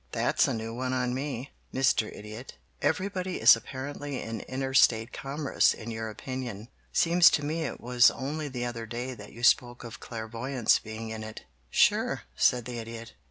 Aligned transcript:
"That's 0.13 0.47
a 0.47 0.53
new 0.55 0.73
one 0.73 0.93
on 0.93 1.13
me, 1.13 1.51
Mr. 1.71 2.11
Idiot. 2.11 2.55
Everybody 2.81 3.39
is 3.39 3.55
apparently 3.55 4.19
in 4.19 4.41
Interstate 4.49 5.13
Commerce 5.13 5.75
in 5.75 5.91
your 5.91 6.09
opinion. 6.09 6.69
Seems 6.91 7.29
to 7.29 7.45
me 7.45 7.65
it 7.65 7.79
was 7.79 8.09
only 8.09 8.47
the 8.47 8.65
other 8.65 8.87
day 8.87 9.13
that 9.13 9.31
you 9.31 9.43
spoke 9.43 9.83
of 9.83 9.99
Clairvoyants 9.99 10.79
being 10.79 11.09
in 11.11 11.23
it." 11.23 11.43
"Sure," 11.69 12.23
said 12.35 12.65
the 12.65 12.79
Idiot. 12.79 13.13